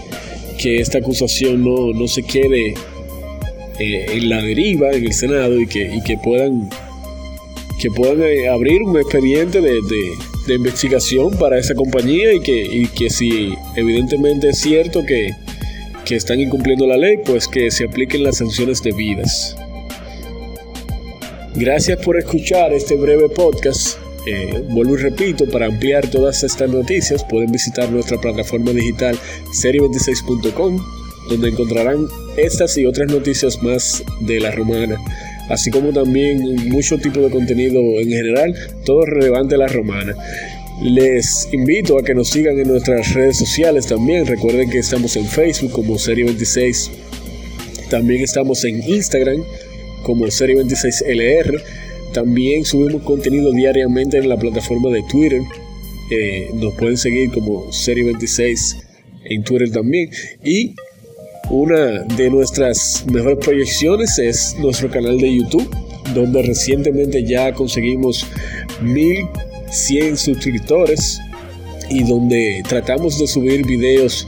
que 0.58 0.78
esta 0.80 1.00
acusación 1.00 1.64
no, 1.64 1.94
no 1.94 2.08
se 2.08 2.24
quede 2.24 2.74
eh, 3.80 4.06
en 4.14 4.30
la 4.30 4.42
deriva 4.42 4.92
en 4.92 5.06
el 5.06 5.14
Senado 5.14 5.60
y 5.60 5.68
que, 5.68 5.96
y 5.96 6.02
que 6.02 6.18
puedan 6.18 6.70
que 7.80 7.92
puedan 7.92 8.24
eh, 8.24 8.48
abrir 8.48 8.82
un 8.82 8.98
expediente 8.98 9.62
de, 9.62 9.80
de 10.48 10.56
investigación 10.56 11.38
para 11.38 11.60
esa 11.60 11.76
compañía 11.76 12.34
y 12.34 12.40
que, 12.40 12.66
y 12.66 12.88
que 12.88 13.10
si 13.10 13.54
evidentemente 13.76 14.50
es 14.50 14.60
cierto 14.60 15.06
que, 15.06 15.32
que 16.08 16.16
están 16.16 16.40
incumpliendo 16.40 16.88
la 16.88 16.96
ley, 16.96 17.18
pues 17.26 17.50
que 17.50 17.70
se 17.70 17.84
apliquen 17.84 18.24
las 18.24 18.38
sanciones 18.38 18.82
debidas. 18.82 19.58
Gracias 21.56 22.00
por 22.00 22.18
escuchar 22.18 22.72
este 22.72 22.96
breve 22.96 23.28
podcast. 23.28 23.98
Eh, 24.26 24.64
vuelvo 24.70 24.96
y 24.96 25.02
repito, 25.02 25.46
para 25.50 25.66
ampliar 25.66 26.08
todas 26.10 26.44
estas 26.44 26.70
noticias 26.70 27.26
pueden 27.26 27.52
visitar 27.52 27.90
nuestra 27.90 28.18
plataforma 28.20 28.72
digital 28.72 29.18
serie26.com, 29.52 30.80
donde 31.30 31.50
encontrarán 31.50 32.08
estas 32.38 32.78
y 32.78 32.86
otras 32.86 33.12
noticias 33.12 33.62
más 33.62 34.02
de 34.22 34.40
la 34.40 34.52
romana, 34.52 34.98
así 35.50 35.72
como 35.72 35.92
también 35.92 36.70
mucho 36.70 36.98
tipo 37.00 37.20
de 37.20 37.30
contenido 37.30 37.80
en 38.00 38.10
general, 38.10 38.56
todo 38.86 39.06
relevante 39.06 39.56
a 39.56 39.58
la 39.58 39.68
romana. 39.68 40.16
Les 40.82 41.48
invito 41.52 41.98
a 41.98 42.04
que 42.04 42.14
nos 42.14 42.30
sigan 42.30 42.60
en 42.60 42.68
nuestras 42.68 43.14
redes 43.16 43.38
sociales 43.38 43.88
también. 43.88 44.28
Recuerden 44.28 44.70
que 44.70 44.78
estamos 44.78 45.16
en 45.16 45.26
Facebook 45.26 45.72
como 45.72 45.98
Serie 45.98 46.26
26. 46.26 46.92
También 47.90 48.22
estamos 48.22 48.64
en 48.64 48.84
Instagram 48.84 49.44
como 50.04 50.30
Serie 50.30 50.56
26LR. 50.58 51.64
También 52.14 52.64
subimos 52.64 53.02
contenido 53.02 53.52
diariamente 53.52 54.18
en 54.18 54.30
la 54.30 54.38
plataforma 54.38 54.92
de 54.92 55.02
Twitter. 55.10 55.42
Eh, 56.12 56.52
nos 56.54 56.76
pueden 56.76 56.98
seguir 56.98 57.32
como 57.32 57.72
Serie 57.72 58.04
26 58.04 58.78
en 59.26 59.44
Twitter 59.44 59.72
también. 59.72 60.12
Y 60.46 60.76
una 61.50 62.04
de 62.04 62.30
nuestras 62.30 63.04
mejores 63.12 63.40
proyecciones 63.40 64.20
es 64.20 64.56
nuestro 64.60 64.92
canal 64.92 65.18
de 65.18 65.38
YouTube, 65.38 65.70
donde 66.14 66.44
recientemente 66.44 67.24
ya 67.24 67.52
conseguimos 67.54 68.28
1100 69.68 70.18
suscriptores 70.18 71.20
y 71.90 72.04
donde 72.04 72.64
tratamos 72.68 73.20
de 73.20 73.28
subir 73.28 73.66
videos 73.66 74.28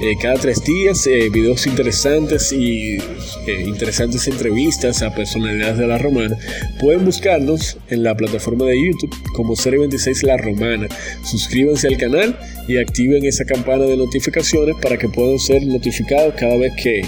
eh, 0.00 0.16
cada 0.20 0.34
tres 0.34 0.64
días, 0.64 1.06
eh, 1.06 1.28
videos 1.30 1.68
interesantes 1.68 2.52
y 2.52 2.96
eh, 2.96 3.64
interesantes 3.64 4.26
entrevistas 4.26 5.02
a 5.02 5.14
personalidades 5.14 5.78
de 5.78 5.86
la 5.86 5.98
romana. 5.98 6.36
Pueden 6.80 7.04
buscarnos 7.04 7.78
en 7.88 8.02
la 8.02 8.16
plataforma 8.16 8.64
de 8.66 8.84
YouTube 8.84 9.14
como 9.34 9.54
Serie 9.54 9.78
26 9.78 10.24
La 10.24 10.36
Romana. 10.36 10.88
Suscríbanse 11.22 11.86
al 11.86 11.96
canal 11.96 12.36
y 12.66 12.78
activen 12.78 13.24
esa 13.24 13.44
campana 13.44 13.84
de 13.84 13.96
notificaciones 13.96 14.74
para 14.82 14.96
que 14.96 15.08
puedan 15.08 15.38
ser 15.38 15.64
notificados 15.64 16.34
cada 16.34 16.56
vez 16.56 16.72
que 16.82 17.02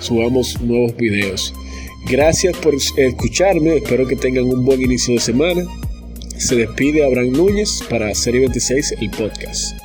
subamos 0.00 0.60
nuevos 0.60 0.96
videos. 0.96 1.54
Gracias 2.10 2.56
por 2.56 2.74
escucharme, 2.74 3.76
espero 3.76 4.06
que 4.08 4.16
tengan 4.16 4.44
un 4.44 4.64
buen 4.64 4.82
inicio 4.82 5.14
de 5.14 5.20
semana. 5.20 5.64
Se 6.36 6.56
despide 6.56 7.04
Abraham 7.04 7.32
Núñez 7.32 7.80
para 7.88 8.14
Serie 8.14 8.40
26, 8.40 8.96
el 9.00 9.10
podcast. 9.10 9.83